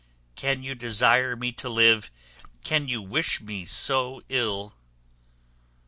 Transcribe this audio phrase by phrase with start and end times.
[0.35, 2.09] can you desire me to live?
[2.63, 4.73] Can you wish me so ill?"